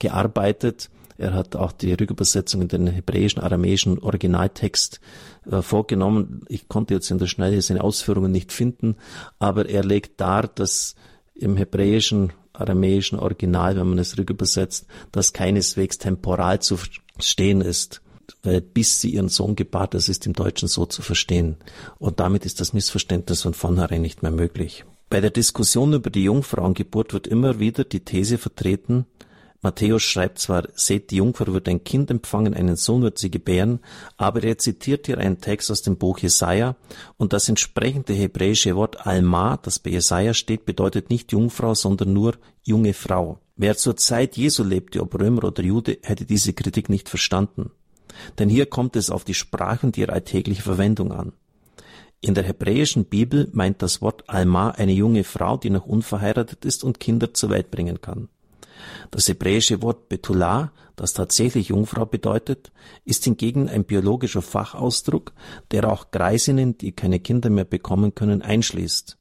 gearbeitet. 0.00 0.90
Er 1.16 1.32
hat 1.32 1.54
auch 1.54 1.70
die 1.70 1.92
Rückübersetzung 1.92 2.62
in 2.62 2.68
den 2.68 2.86
hebräischen, 2.88 3.40
aramäischen 3.40 4.00
Originaltext 4.00 5.00
äh, 5.48 5.62
vorgenommen. 5.62 6.44
Ich 6.48 6.66
konnte 6.66 6.94
jetzt 6.94 7.12
in 7.12 7.18
der 7.18 7.28
Schnelle 7.28 7.62
seine 7.62 7.84
Ausführungen 7.84 8.32
nicht 8.32 8.50
finden, 8.50 8.96
aber 9.38 9.68
er 9.68 9.84
legt 9.84 10.20
dar, 10.20 10.48
dass 10.48 10.96
im 11.36 11.56
hebräischen 11.56 12.32
aramäischen 12.52 13.18
Original, 13.18 13.76
wenn 13.76 13.88
man 13.88 13.98
es 13.98 14.18
rückübersetzt, 14.18 14.86
das 15.12 15.32
keineswegs 15.32 15.98
temporal 15.98 16.60
zu 16.60 16.76
verstehen 16.76 17.60
ist. 17.60 18.02
Weil 18.42 18.60
bis 18.60 19.00
sie 19.00 19.10
ihren 19.10 19.28
Sohn 19.28 19.56
gebar, 19.56 19.88
das 19.88 20.08
ist 20.08 20.26
im 20.26 20.32
Deutschen 20.32 20.68
so 20.68 20.86
zu 20.86 21.02
verstehen. 21.02 21.56
Und 21.98 22.20
damit 22.20 22.46
ist 22.46 22.60
das 22.60 22.72
Missverständnis 22.72 23.42
von 23.42 23.54
vornherein 23.54 24.02
nicht 24.02 24.22
mehr 24.22 24.30
möglich. 24.30 24.84
Bei 25.08 25.20
der 25.20 25.30
Diskussion 25.30 25.92
über 25.92 26.10
die 26.10 26.24
Jungfrauengeburt 26.24 27.12
wird 27.12 27.26
immer 27.26 27.58
wieder 27.58 27.82
die 27.82 28.04
These 28.04 28.38
vertreten, 28.38 29.06
Matthäus 29.62 30.02
schreibt 30.02 30.38
zwar, 30.38 30.68
seht, 30.74 31.10
die 31.10 31.16
Jungfer 31.16 31.46
wird 31.48 31.68
ein 31.68 31.84
Kind 31.84 32.10
empfangen, 32.10 32.54
einen 32.54 32.76
Sohn 32.76 33.02
wird 33.02 33.18
sie 33.18 33.30
gebären, 33.30 33.80
aber 34.16 34.42
er 34.42 34.56
zitiert 34.56 35.06
hier 35.06 35.18
einen 35.18 35.40
Text 35.40 35.70
aus 35.70 35.82
dem 35.82 35.98
Buch 35.98 36.18
Jesaja 36.18 36.76
und 37.18 37.34
das 37.34 37.48
entsprechende 37.48 38.14
hebräische 38.14 38.74
Wort 38.74 39.06
Alma, 39.06 39.58
das 39.58 39.78
bei 39.78 39.90
Jesaja 39.90 40.32
steht, 40.32 40.64
bedeutet 40.64 41.10
nicht 41.10 41.32
Jungfrau, 41.32 41.74
sondern 41.74 42.14
nur 42.14 42.36
junge 42.62 42.94
Frau. 42.94 43.38
Wer 43.56 43.76
zur 43.76 43.96
Zeit 43.98 44.38
Jesu 44.38 44.64
lebte, 44.64 45.02
ob 45.02 45.20
Römer 45.20 45.44
oder 45.44 45.62
Jude, 45.62 45.98
hätte 46.02 46.24
diese 46.24 46.54
Kritik 46.54 46.88
nicht 46.88 47.10
verstanden. 47.10 47.70
Denn 48.38 48.48
hier 48.48 48.64
kommt 48.64 48.96
es 48.96 49.10
auf 49.10 49.24
die 49.24 49.34
Sprache 49.34 49.86
und 49.86 49.98
ihre 49.98 50.12
alltägliche 50.12 50.62
Verwendung 50.62 51.12
an. 51.12 51.32
In 52.22 52.34
der 52.34 52.44
hebräischen 52.44 53.04
Bibel 53.04 53.48
meint 53.52 53.82
das 53.82 54.00
Wort 54.00 54.24
Alma 54.28 54.70
eine 54.70 54.92
junge 54.92 55.24
Frau, 55.24 55.58
die 55.58 55.70
noch 55.70 55.86
unverheiratet 55.86 56.64
ist 56.64 56.84
und 56.84 57.00
Kinder 57.00 57.34
zur 57.34 57.50
Welt 57.50 57.70
bringen 57.70 58.00
kann. 58.00 58.28
Das 59.10 59.28
hebräische 59.28 59.82
Wort 59.82 60.08
Betula, 60.08 60.72
das 60.96 61.12
tatsächlich 61.12 61.68
Jungfrau 61.68 62.06
bedeutet, 62.06 62.72
ist 63.04 63.24
hingegen 63.24 63.68
ein 63.68 63.84
biologischer 63.84 64.42
Fachausdruck, 64.42 65.32
der 65.70 65.90
auch 65.90 66.10
Greisinnen, 66.10 66.76
die 66.78 66.92
keine 66.92 67.20
Kinder 67.20 67.50
mehr 67.50 67.64
bekommen 67.64 68.14
können, 68.14 68.42
einschließt. 68.42 69.16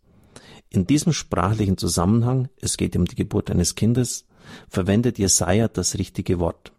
In 0.69 0.85
diesem 0.85 1.13
sprachlichen 1.13 1.77
Zusammenhang, 1.77 2.49
es 2.61 2.77
geht 2.77 2.95
um 2.95 3.05
die 3.05 3.15
Geburt 3.15 3.49
eines 3.49 3.75
Kindes, 3.75 4.25
verwendet 4.67 5.17
Jesaja 5.17 5.67
das 5.67 5.97
richtige 5.97 6.39
Wort. 6.39 6.71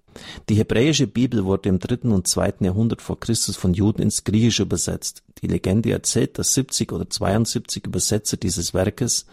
Die 0.48 0.54
hebräische 0.54 1.06
Bibel 1.06 1.44
wurde 1.44 1.68
im 1.68 1.78
dritten 1.78 2.12
und 2.12 2.26
zweiten 2.26 2.64
Jahrhundert 2.64 3.02
vor 3.02 3.18
Christus 3.18 3.56
von 3.56 3.74
Juden 3.74 4.02
ins 4.02 4.24
Griechische 4.24 4.64
übersetzt. 4.64 5.22
Die 5.42 5.46
Legende 5.46 5.92
erzählt, 5.92 6.38
dass 6.38 6.54
70 6.54 6.92
oder 6.92 7.08
72 7.08 7.86
Übersetzer 7.86 8.36
dieses 8.36 8.74
Werkes 8.74 9.26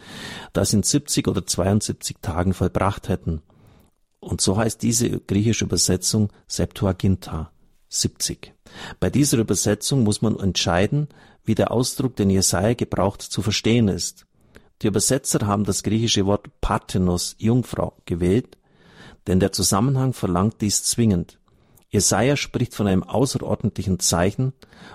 das 0.54 0.74
in 0.74 0.84
70 0.84 1.28
oder 1.28 1.46
72 1.46 2.18
Tagen 2.22 2.54
vollbracht 2.54 3.10
hätten. 3.10 3.42
Und 4.20 4.42
so 4.42 4.58
heißt 4.58 4.82
diese 4.82 5.10
griechische 5.10 5.66
Übersetzung 5.66 6.32
Septuaginta, 6.48 7.52
70. 7.90 8.54
Bei 9.00 9.10
dieser 9.10 9.38
Übersetzung 9.38 10.04
muss 10.04 10.22
man 10.22 10.40
entscheiden, 10.40 11.08
wie 11.44 11.56
der 11.56 11.72
Ausdruck, 11.72 12.16
den 12.16 12.30
Jesaja 12.30 12.74
gebraucht, 12.74 13.22
zu 13.22 13.42
verstehen 13.42 13.88
ist. 13.88 14.26
Die 14.82 14.88
Übersetzer 14.88 15.48
haben 15.48 15.64
das 15.64 15.82
griechische 15.82 16.26
Wort 16.26 16.48
Parthenos, 16.62 17.36
Jungfrau, 17.40 17.98
gewählt, 18.06 18.58
denn 19.28 19.40
der 19.40 19.52
Zusammenhang 19.52 20.14
verlangt 20.14 20.62
dies 20.62 20.84
zwingend. 20.84 21.40
Jesaja 21.90 22.36
spricht 22.36 22.74
von 22.74 22.88
einem 22.88 23.04
außerordentlichen 23.04 24.00
Zeichen, 24.00 24.54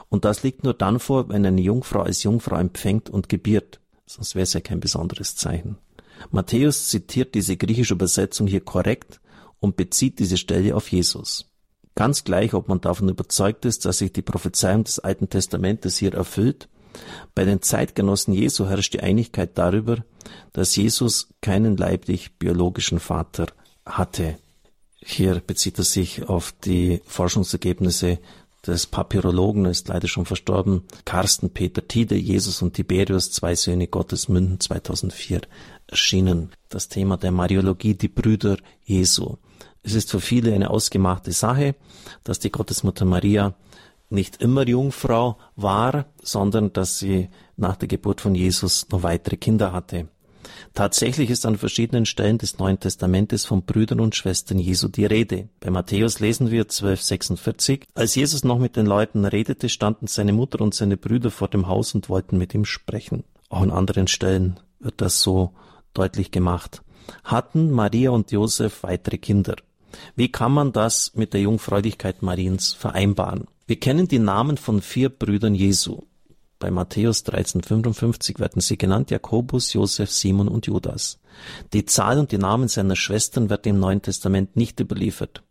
und 0.08 0.24
das 0.24 0.42
liegt 0.42 0.64
nur 0.64 0.74
dann 0.74 0.98
vor, 0.98 1.28
wenn 1.28 1.46
eine 1.46 1.60
Jungfrau 1.60 2.02
als 2.02 2.22
Jungfrau 2.22 2.56
empfängt 2.56 3.08
und 3.08 3.28
gebiert, 3.28 3.80
sonst 4.06 4.34
wäre 4.34 4.42
es 4.42 4.52
ja 4.52 4.60
kein 4.60 4.80
besonderes 4.80 5.36
Zeichen. 5.36 5.78
Matthäus 6.30 6.88
zitiert 6.88 7.34
diese 7.34 7.56
griechische 7.56 7.94
Übersetzung 7.94 8.46
hier 8.46 8.60
korrekt 8.60 9.20
und 9.58 9.76
bezieht 9.76 10.18
diese 10.18 10.36
Stelle 10.36 10.76
auf 10.76 10.90
Jesus. 10.92 11.50
Ganz 11.94 12.24
gleich, 12.24 12.54
ob 12.54 12.68
man 12.68 12.80
davon 12.80 13.08
überzeugt 13.08 13.64
ist, 13.64 13.84
dass 13.84 13.98
sich 13.98 14.12
die 14.12 14.22
Prophezeiung 14.22 14.84
des 14.84 14.98
Alten 14.98 15.28
Testamentes 15.28 15.96
hier 15.96 16.14
erfüllt, 16.14 16.68
bei 17.34 17.44
den 17.44 17.62
Zeitgenossen 17.62 18.34
Jesu 18.34 18.66
herrscht 18.66 18.92
die 18.92 19.00
Einigkeit 19.00 19.56
darüber, 19.56 20.04
dass 20.52 20.76
Jesus 20.76 21.30
keinen 21.40 21.76
leiblich 21.76 22.38
biologischen 22.38 22.98
Vater 22.98 23.46
hatte. 23.84 24.38
Hier 24.96 25.40
bezieht 25.44 25.78
er 25.78 25.84
sich 25.84 26.28
auf 26.28 26.52
die 26.64 27.00
Forschungsergebnisse 27.06 28.18
des 28.66 28.86
Papyrologen, 28.86 29.64
ist 29.64 29.88
leider 29.88 30.06
schon 30.06 30.24
verstorben, 30.24 30.84
Carsten 31.04 31.50
Peter 31.50 31.86
Tide, 31.86 32.14
Jesus 32.14 32.62
und 32.62 32.74
Tiberius, 32.74 33.32
zwei 33.32 33.56
Söhne 33.56 33.88
Gottes, 33.88 34.28
Münden 34.28 34.60
2004 34.60 35.42
erschienen. 35.88 36.52
Das 36.68 36.88
Thema 36.88 37.16
der 37.16 37.32
Mariologie, 37.32 37.94
die 37.94 38.08
Brüder 38.08 38.56
Jesu. 38.84 39.36
Es 39.82 39.94
ist 39.94 40.10
für 40.10 40.20
viele 40.20 40.54
eine 40.54 40.70
ausgemachte 40.70 41.32
Sache, 41.32 41.74
dass 42.22 42.38
die 42.38 42.52
Gottesmutter 42.52 43.04
Maria 43.04 43.54
nicht 44.10 44.40
immer 44.40 44.68
Jungfrau 44.68 45.38
war, 45.56 46.06
sondern 46.22 46.72
dass 46.72 46.98
sie 46.98 47.30
nach 47.56 47.76
der 47.76 47.88
Geburt 47.88 48.20
von 48.20 48.34
Jesus 48.34 48.86
noch 48.90 49.02
weitere 49.02 49.36
Kinder 49.36 49.72
hatte. 49.72 50.08
Tatsächlich 50.74 51.30
ist 51.30 51.46
an 51.46 51.56
verschiedenen 51.56 52.06
Stellen 52.06 52.38
des 52.38 52.58
Neuen 52.58 52.80
Testamentes 52.80 53.44
von 53.44 53.62
Brüdern 53.62 54.00
und 54.00 54.14
Schwestern 54.14 54.58
Jesu 54.58 54.88
die 54.88 55.04
Rede. 55.04 55.48
Bei 55.60 55.70
Matthäus 55.70 56.20
lesen 56.20 56.50
wir 56.50 56.62
1246, 56.62 57.86
als 57.94 58.14
Jesus 58.14 58.44
noch 58.44 58.58
mit 58.58 58.76
den 58.76 58.86
Leuten 58.86 59.24
redete, 59.24 59.68
standen 59.68 60.06
seine 60.06 60.32
Mutter 60.32 60.60
und 60.60 60.74
seine 60.74 60.96
Brüder 60.96 61.30
vor 61.30 61.48
dem 61.48 61.68
Haus 61.68 61.94
und 61.94 62.08
wollten 62.08 62.38
mit 62.38 62.54
ihm 62.54 62.64
sprechen. 62.64 63.24
Auch 63.48 63.62
an 63.62 63.70
anderen 63.70 64.06
Stellen 64.06 64.60
wird 64.80 65.00
das 65.00 65.20
so 65.22 65.52
deutlich 65.94 66.30
gemacht. 66.30 66.82
Hatten 67.24 67.70
Maria 67.70 68.10
und 68.10 68.32
Josef 68.32 68.82
weitere 68.82 69.18
Kinder? 69.18 69.56
Wie 70.16 70.30
kann 70.30 70.52
man 70.52 70.72
das 70.72 71.12
mit 71.14 71.34
der 71.34 71.42
Jungfräulichkeit 71.42 72.22
Mariens 72.22 72.72
vereinbaren? 72.72 73.46
Wir 73.66 73.78
kennen 73.78 74.08
die 74.08 74.18
Namen 74.18 74.56
von 74.56 74.82
vier 74.82 75.08
Brüdern 75.08 75.54
Jesu. 75.54 76.02
Bei 76.62 76.70
Matthäus 76.70 77.24
13,55 77.24 78.38
werden 78.38 78.60
sie 78.60 78.78
genannt 78.78 79.10
Jakobus, 79.10 79.72
Josef, 79.72 80.12
Simon 80.12 80.46
und 80.46 80.68
Judas. 80.68 81.18
Die 81.72 81.86
Zahl 81.86 82.20
und 82.20 82.30
die 82.30 82.38
Namen 82.38 82.68
seiner 82.68 82.94
Schwestern 82.94 83.50
werden 83.50 83.70
im 83.70 83.80
Neuen 83.80 84.00
Testament 84.00 84.54
nicht 84.54 84.78
überliefert. 84.78 85.42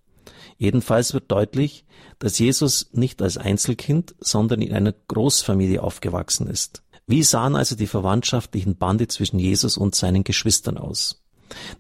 Jedenfalls 0.58 1.14
wird 1.14 1.30
deutlich, 1.30 1.84
dass 2.20 2.40
Jesus 2.40 2.92
nicht 2.94 3.22
als 3.22 3.38
Einzelkind, 3.38 4.16
sondern 4.22 4.62
in 4.62 4.74
einer 4.74 4.94
Großfamilie 5.10 5.84
aufgewachsen 5.84 6.48
ist. 6.48 6.82
Wie 7.08 7.24
sahen 7.24 7.58
also 7.58 7.76
die 7.76 7.88
verwandtschaftlichen 7.88 8.78
Bande 8.78 9.10
zwischen 9.10 9.38
Jesus 9.38 9.76
und 9.76 9.96
seinen 9.96 10.24
Geschwistern 10.24 10.78
aus? 10.78 11.22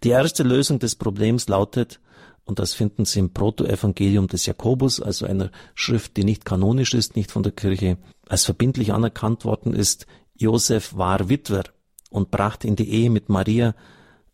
Die 0.03 0.09
erste 0.09 0.43
Lösung 0.43 0.79
des 0.79 0.95
Problems 0.95 1.47
lautet, 1.47 2.01
und 2.43 2.59
das 2.59 2.73
finden 2.73 3.05
Sie 3.05 3.19
im 3.19 3.33
Protoevangelium 3.33 4.27
des 4.27 4.45
Jakobus, 4.45 4.99
also 4.99 5.25
einer 5.25 5.51
Schrift, 5.75 6.17
die 6.17 6.23
nicht 6.23 6.45
kanonisch 6.45 6.93
ist, 6.93 7.15
nicht 7.15 7.31
von 7.31 7.43
der 7.43 7.51
Kirche 7.51 7.97
als 8.27 8.45
verbindlich 8.45 8.93
anerkannt 8.93 9.45
worden 9.45 9.73
ist. 9.73 10.07
Josef 10.35 10.95
war 10.95 11.29
Witwer 11.29 11.63
und 12.09 12.31
brachte 12.31 12.67
in 12.67 12.75
die 12.75 12.89
Ehe 12.89 13.09
mit 13.09 13.29
Maria 13.29 13.75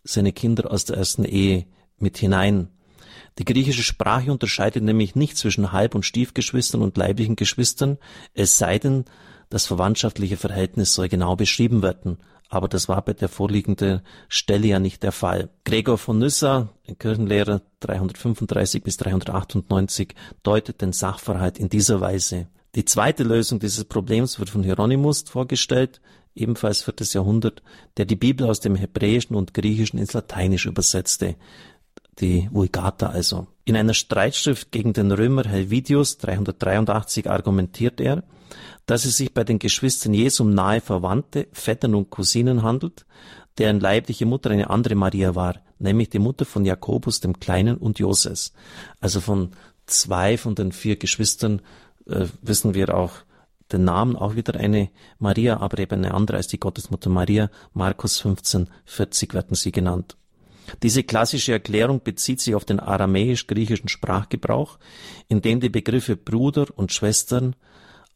seine 0.03 0.31
Kinder 0.31 0.71
aus 0.71 0.85
der 0.85 0.97
ersten 0.97 1.25
Ehe 1.25 1.65
mit 1.97 2.17
hinein. 2.17 2.69
Die 3.39 3.45
griechische 3.45 3.83
Sprache 3.83 4.31
unterscheidet 4.31 4.83
nämlich 4.83 5.15
nicht 5.15 5.37
zwischen 5.37 5.71
Halb- 5.71 5.93
und 5.93 6.05
Stiefgeschwistern 6.05 6.81
und 6.81 6.97
leiblichen 6.97 7.35
Geschwistern, 7.35 7.97
es 8.33 8.57
sei 8.57 8.79
denn, 8.79 9.05
das 9.49 9.65
verwandtschaftliche 9.65 10.37
Verhältnis 10.37 10.93
soll 10.93 11.07
genau 11.07 11.35
beschrieben 11.35 11.81
werden 11.81 12.17
aber 12.49 12.67
das 12.67 12.87
war 12.87 13.01
bei 13.01 13.13
der 13.13 13.29
vorliegenden 13.29 14.01
Stelle 14.29 14.67
ja 14.67 14.79
nicht 14.79 15.03
der 15.03 15.11
Fall. 15.11 15.49
Gregor 15.65 15.97
von 15.97 16.19
Nyssa, 16.19 16.69
Kirchenlehrer 16.99 17.61
335 17.81 18.83
bis 18.83 18.97
398, 18.97 20.15
deutet 20.43 20.81
den 20.81 20.93
Sachverhalt 20.93 21.59
in 21.59 21.69
dieser 21.69 22.01
Weise. 22.01 22.47
Die 22.75 22.85
zweite 22.85 23.23
Lösung 23.23 23.59
dieses 23.59 23.85
Problems 23.85 24.39
wird 24.39 24.49
von 24.49 24.63
Hieronymus 24.63 25.23
vorgestellt, 25.23 26.01
ebenfalls 26.35 26.83
viertes 26.83 27.13
Jahrhundert, 27.13 27.63
der 27.97 28.05
die 28.05 28.15
Bibel 28.15 28.47
aus 28.47 28.59
dem 28.59 28.75
Hebräischen 28.75 29.35
und 29.35 29.53
Griechischen 29.53 29.99
ins 29.99 30.13
Lateinische 30.13 30.69
übersetzte, 30.69 31.35
die 32.19 32.47
Vulgata 32.51 33.07
also. 33.07 33.47
In 33.65 33.75
einer 33.75 33.93
Streitschrift 33.93 34.71
gegen 34.71 34.93
den 34.93 35.11
Römer 35.11 35.43
Helvidius 35.43 36.17
383 36.19 37.29
argumentiert 37.29 37.99
er, 37.99 38.23
dass 38.85 39.05
es 39.05 39.17
sich 39.17 39.33
bei 39.33 39.43
den 39.43 39.59
Geschwistern 39.59 40.13
Jesu 40.13 40.43
um 40.43 40.53
nahe 40.53 40.81
Verwandte, 40.81 41.47
Vettern 41.51 41.95
und 41.95 42.09
Cousinen 42.09 42.63
handelt, 42.63 43.05
deren 43.57 43.79
leibliche 43.79 44.25
Mutter 44.25 44.51
eine 44.51 44.69
andere 44.69 44.95
Maria 44.95 45.35
war, 45.35 45.55
nämlich 45.79 46.09
die 46.09 46.19
Mutter 46.19 46.45
von 46.45 46.65
Jakobus 46.65 47.19
dem 47.19 47.39
Kleinen 47.39 47.77
und 47.77 47.99
Joses. 47.99 48.53
Also 48.99 49.19
von 49.19 49.51
zwei 49.85 50.37
von 50.37 50.55
den 50.55 50.71
vier 50.71 50.97
Geschwistern 50.97 51.61
äh, 52.07 52.27
wissen 52.41 52.73
wir 52.73 52.95
auch 52.95 53.13
den 53.71 53.83
Namen, 53.83 54.15
auch 54.15 54.35
wieder 54.35 54.55
eine 54.55 54.89
Maria, 55.19 55.59
aber 55.59 55.79
eben 55.79 55.95
eine 55.95 56.13
andere 56.13 56.37
als 56.37 56.47
die 56.47 56.59
Gottesmutter 56.59 57.09
Maria. 57.09 57.49
Markus 57.73 58.19
15, 58.19 58.69
40 58.85 59.33
werden 59.33 59.55
sie 59.55 59.71
genannt. 59.71 60.15
Diese 60.83 61.03
klassische 61.03 61.53
Erklärung 61.53 62.01
bezieht 62.03 62.41
sich 62.41 62.55
auf 62.55 62.65
den 62.65 62.79
aramäisch-griechischen 62.79 63.87
Sprachgebrauch, 63.87 64.77
in 65.27 65.41
dem 65.41 65.59
die 65.59 65.69
Begriffe 65.69 66.17
Bruder 66.17 66.67
und 66.75 66.91
Schwestern 66.91 67.55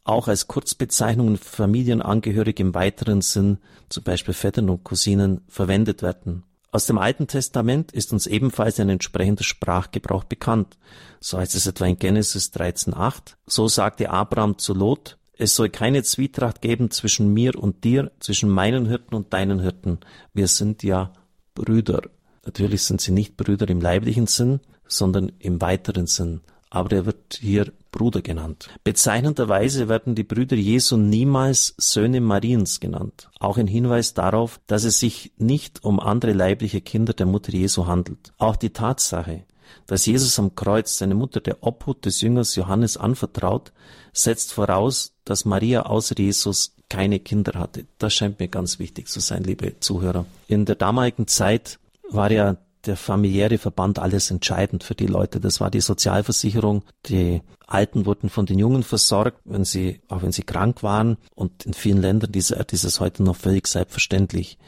auch 0.04 0.28
als 0.28 0.48
Kurzbezeichnungen 0.48 1.36
Familienangehörige 1.36 2.62
im 2.62 2.74
weiteren 2.74 3.20
Sinn, 3.20 3.58
zum 3.88 4.02
Beispiel 4.02 4.34
Vettern 4.34 4.70
und 4.70 4.84
Cousinen, 4.84 5.42
verwendet 5.48 6.02
werden. 6.02 6.44
Aus 6.70 6.86
dem 6.86 6.98
Alten 6.98 7.26
Testament 7.26 7.92
ist 7.92 8.12
uns 8.12 8.26
ebenfalls 8.26 8.80
ein 8.80 8.88
entsprechender 8.88 9.44
Sprachgebrauch 9.44 10.24
bekannt. 10.24 10.78
So 11.20 11.38
heißt 11.38 11.54
es 11.54 11.66
etwa 11.66 11.86
in 11.86 11.98
Genesis 11.98 12.50
13.8. 12.54 13.34
So 13.46 13.68
sagte 13.68 14.10
Abraham 14.10 14.56
zu 14.56 14.72
Lot, 14.72 15.18
es 15.36 15.54
soll 15.54 15.68
keine 15.68 16.02
Zwietracht 16.02 16.62
geben 16.62 16.90
zwischen 16.90 17.32
mir 17.32 17.58
und 17.58 17.84
dir, 17.84 18.10
zwischen 18.20 18.48
meinen 18.48 18.86
Hirten 18.86 19.14
und 19.14 19.32
deinen 19.32 19.60
Hirten. 19.60 20.00
Wir 20.32 20.48
sind 20.48 20.82
ja 20.82 21.12
Brüder. 21.54 22.02
Natürlich 22.44 22.84
sind 22.84 23.00
sie 23.00 23.12
nicht 23.12 23.36
Brüder 23.36 23.68
im 23.68 23.80
leiblichen 23.80 24.26
Sinn, 24.26 24.60
sondern 24.86 25.30
im 25.38 25.60
weiteren 25.60 26.06
Sinn 26.06 26.40
aber 26.72 26.96
er 26.96 27.06
wird 27.06 27.38
hier 27.38 27.70
Bruder 27.90 28.22
genannt. 28.22 28.70
Bezeichnenderweise 28.82 29.90
werden 29.90 30.14
die 30.14 30.24
Brüder 30.24 30.56
Jesu 30.56 30.96
niemals 30.96 31.74
Söhne 31.76 32.22
Mariens 32.22 32.80
genannt. 32.80 33.28
Auch 33.38 33.58
ein 33.58 33.66
Hinweis 33.66 34.14
darauf, 34.14 34.58
dass 34.66 34.84
es 34.84 34.98
sich 34.98 35.32
nicht 35.36 35.84
um 35.84 36.00
andere 36.00 36.32
leibliche 36.32 36.80
Kinder 36.80 37.12
der 37.12 37.26
Mutter 37.26 37.52
Jesu 37.52 37.86
handelt. 37.86 38.32
Auch 38.38 38.56
die 38.56 38.70
Tatsache, 38.70 39.44
dass 39.86 40.06
Jesus 40.06 40.38
am 40.38 40.54
Kreuz 40.54 40.96
seine 40.96 41.14
Mutter 41.14 41.40
der 41.40 41.62
Obhut 41.62 42.06
des 42.06 42.22
Jüngers 42.22 42.56
Johannes 42.56 42.96
anvertraut, 42.96 43.72
setzt 44.14 44.54
voraus, 44.54 45.12
dass 45.26 45.44
Maria 45.44 45.82
außer 45.82 46.18
Jesus 46.18 46.74
keine 46.88 47.20
Kinder 47.20 47.58
hatte. 47.58 47.84
Das 47.98 48.14
scheint 48.14 48.40
mir 48.40 48.48
ganz 48.48 48.78
wichtig 48.78 49.08
zu 49.08 49.20
sein, 49.20 49.44
liebe 49.44 49.78
Zuhörer. 49.80 50.24
In 50.48 50.64
der 50.64 50.76
damaligen 50.76 51.26
Zeit 51.26 51.78
war 52.08 52.32
ja 52.32 52.56
der 52.86 52.96
familiäre 52.96 53.58
Verband 53.58 53.98
alles 53.98 54.30
entscheidend 54.30 54.84
für 54.84 54.94
die 54.94 55.06
Leute. 55.06 55.40
Das 55.40 55.60
war 55.60 55.70
die 55.70 55.80
Sozialversicherung. 55.80 56.82
Die 57.06 57.42
Alten 57.66 58.06
wurden 58.06 58.28
von 58.28 58.46
den 58.46 58.58
Jungen 58.58 58.82
versorgt, 58.82 59.40
wenn 59.44 59.64
sie, 59.64 60.00
auch 60.08 60.22
wenn 60.22 60.32
sie 60.32 60.42
krank 60.42 60.82
waren. 60.82 61.16
Und 61.34 61.64
in 61.64 61.74
vielen 61.74 62.00
Ländern 62.00 62.32
ist, 62.32 62.50
ist 62.50 62.84
es 62.84 63.00
heute 63.00 63.22
noch 63.22 63.36
völlig 63.36 63.66
selbstverständlich. 63.66 64.58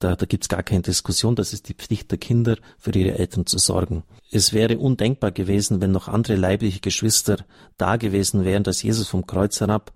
Da, 0.00 0.16
da 0.16 0.26
gibt's 0.26 0.48
gar 0.48 0.62
keine 0.62 0.82
Diskussion. 0.82 1.36
Das 1.36 1.52
ist 1.52 1.68
die 1.68 1.74
Pflicht 1.74 2.10
der 2.10 2.18
Kinder, 2.18 2.56
für 2.78 2.90
ihre 2.92 3.18
Eltern 3.18 3.46
zu 3.46 3.58
sorgen. 3.58 4.02
Es 4.30 4.52
wäre 4.52 4.78
undenkbar 4.78 5.30
gewesen, 5.30 5.80
wenn 5.80 5.92
noch 5.92 6.08
andere 6.08 6.36
leibliche 6.36 6.80
Geschwister 6.80 7.44
da 7.76 7.96
gewesen 7.96 8.44
wären, 8.44 8.62
dass 8.62 8.82
Jesus 8.82 9.08
vom 9.08 9.26
Kreuz 9.26 9.60
herab 9.60 9.92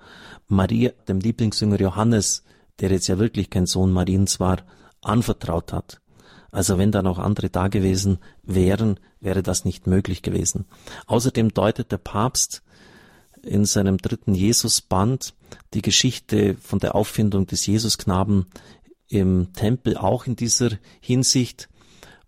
Maria, 0.47 0.91
dem 1.09 1.21
Lieblingsjünger 1.21 1.81
Johannes, 1.81 2.45
der 2.81 2.91
jetzt 2.91 3.07
ja 3.07 3.19
wirklich 3.19 3.49
kein 3.49 3.67
Sohn 3.67 3.93
Mariens 3.93 4.41
war, 4.41 4.59
anvertraut 5.01 5.73
hat. 5.73 6.01
Also 6.55 6.79
wenn 6.79 6.93
da 6.93 7.03
noch 7.03 7.19
andere 7.19 7.51
da 7.51 7.67
gewesen 7.67 8.19
wären, 8.45 9.01
wäre 9.19 9.43
das 9.43 9.65
nicht 9.65 9.89
möglich 9.89 10.23
gewesen. 10.23 10.67
Außerdem 11.07 11.53
deutet 11.53 11.91
der 11.91 11.99
Papst 11.99 12.63
in 13.43 13.65
seinem 13.65 13.99
dritten 13.99 14.37
Jesusband 14.37 15.35
die 15.75 15.83
Geschichte 15.83 16.57
von 16.63 16.79
der 16.79 16.95
Auffindung 16.95 17.49
des 17.49 17.67
Jesusknaben 17.67 18.47
im 19.09 19.53
Tempel 19.53 19.97
auch 19.97 20.27
in 20.27 20.37
dieser 20.37 20.71
Hinsicht. 21.01 21.69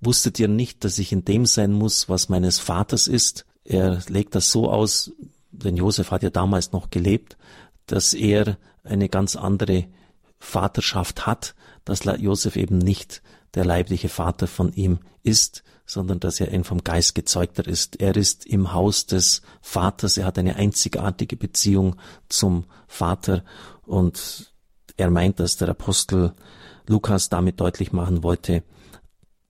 Wusstet 0.00 0.40
ihr 0.40 0.48
nicht, 0.48 0.82
dass 0.82 0.98
ich 0.98 1.12
in 1.12 1.24
dem 1.24 1.46
sein 1.46 1.70
muss, 1.70 2.08
was 2.08 2.28
meines 2.28 2.58
Vaters 2.58 3.06
ist? 3.06 3.46
Er 3.62 4.00
legt 4.08 4.34
das 4.34 4.50
so 4.50 4.68
aus, 4.68 5.12
denn 5.52 5.76
Josef 5.76 6.10
hat 6.10 6.24
ja 6.24 6.30
damals 6.30 6.72
noch 6.72 6.90
gelebt, 6.90 7.36
dass 7.86 8.12
er 8.12 8.58
eine 8.82 9.08
ganz 9.08 9.36
andere 9.36 9.84
Vaterschaft 10.40 11.26
hat, 11.26 11.54
dass 11.84 12.02
Josef 12.02 12.56
eben 12.56 12.78
nicht 12.78 13.22
der 13.56 13.64
leibliche 13.64 14.08
Vater 14.08 14.46
von 14.46 14.72
ihm 14.72 15.00
ist, 15.24 15.64
sondern 15.86 16.20
dass 16.20 16.38
er 16.38 16.52
ein 16.52 16.62
vom 16.62 16.84
Geist 16.84 17.14
gezeugter 17.14 17.66
ist. 17.66 18.00
Er 18.00 18.14
ist 18.16 18.46
im 18.46 18.72
Haus 18.72 19.06
des 19.06 19.42
Vaters, 19.60 20.16
er 20.16 20.26
hat 20.26 20.38
eine 20.38 20.56
einzigartige 20.56 21.36
Beziehung 21.36 21.96
zum 22.28 22.66
Vater 22.86 23.42
und 23.84 24.52
er 24.96 25.10
meint, 25.10 25.40
dass 25.40 25.56
der 25.56 25.68
Apostel 25.68 26.34
Lukas 26.86 27.28
damit 27.28 27.60
deutlich 27.60 27.92
machen 27.92 28.22
wollte, 28.22 28.62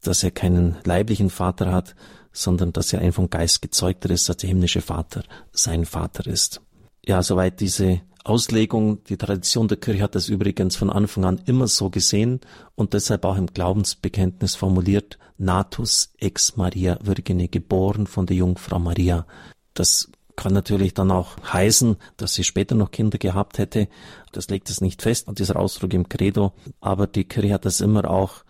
dass 0.02 0.22
er 0.22 0.30
keinen 0.30 0.76
leiblichen 0.84 1.30
Vater 1.30 1.72
hat, 1.72 1.94
sondern 2.32 2.72
dass 2.72 2.92
er 2.92 3.00
ein 3.00 3.12
vom 3.12 3.30
Geist 3.30 3.62
gezeugter 3.62 4.10
ist, 4.10 4.28
dass 4.28 4.36
der 4.38 4.48
himmlische 4.48 4.82
Vater 4.82 5.24
sein 5.52 5.84
Vater 5.84 6.26
ist. 6.26 6.60
Ja, 7.04 7.22
soweit 7.22 7.60
diese 7.60 8.02
Auslegung. 8.26 9.04
Die 9.04 9.16
Tradition 9.16 9.68
der 9.68 9.78
Kirche 9.78 10.02
hat 10.02 10.14
das 10.14 10.28
übrigens 10.28 10.76
von 10.76 10.90
Anfang 10.90 11.24
an 11.24 11.40
immer 11.46 11.68
so 11.68 11.90
gesehen 11.90 12.40
und 12.74 12.92
deshalb 12.92 13.24
auch 13.24 13.36
im 13.36 13.46
Glaubensbekenntnis 13.46 14.56
formuliert, 14.56 15.18
natus 15.38 16.12
ex 16.18 16.56
Maria 16.56 16.98
Virgine, 17.02 17.48
geboren 17.48 18.06
von 18.06 18.26
der 18.26 18.36
Jungfrau 18.36 18.78
Maria. 18.78 19.26
Das 19.74 20.10
kann 20.34 20.52
natürlich 20.52 20.92
dann 20.94 21.10
auch 21.10 21.36
heißen, 21.52 21.96
dass 22.16 22.34
sie 22.34 22.44
später 22.44 22.74
noch 22.74 22.90
Kinder 22.90 23.18
gehabt 23.18 23.58
hätte. 23.58 23.88
Das 24.32 24.48
legt 24.48 24.68
es 24.70 24.80
nicht 24.80 25.02
fest, 25.02 25.28
dieser 25.38 25.56
Ausdruck 25.56 25.94
im 25.94 26.08
Credo. 26.08 26.52
Aber 26.80 27.06
die 27.06 27.24
Kirche 27.24 27.54
hat 27.54 27.64
das 27.64 27.80
immer 27.80 28.08
auch 28.10 28.44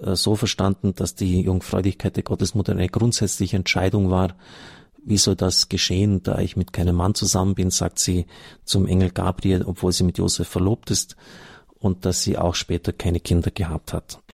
äh, 0.00 0.14
so 0.14 0.36
verstanden, 0.36 0.94
dass 0.94 1.14
die 1.14 1.40
Jungfräulichkeit 1.40 2.16
der 2.16 2.22
Gottesmutter 2.22 2.72
eine 2.72 2.88
grundsätzliche 2.88 3.56
Entscheidung 3.56 4.10
war, 4.10 4.36
wie 5.04 5.18
soll 5.18 5.36
das 5.36 5.68
geschehen, 5.68 6.22
da 6.22 6.38
ich 6.38 6.56
mit 6.56 6.72
keinem 6.72 6.96
Mann 6.96 7.14
zusammen 7.14 7.54
bin, 7.54 7.70
sagt 7.70 7.98
sie 7.98 8.26
zum 8.64 8.86
Engel 8.86 9.10
Gabriel, 9.10 9.64
obwohl 9.64 9.92
sie 9.92 10.04
mit 10.04 10.18
Josef 10.18 10.48
verlobt 10.48 10.90
ist 10.90 11.16
und 11.78 12.04
dass 12.04 12.22
sie 12.22 12.38
auch 12.38 12.54
später 12.54 12.92
keine 12.92 13.20
Kinder 13.20 13.50
gehabt 13.50 13.92
hat. 13.92 14.22